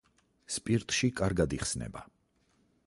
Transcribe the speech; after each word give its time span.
სპირტში 0.53 1.11
კარგად 1.21 1.55
იხსნება. 1.59 2.05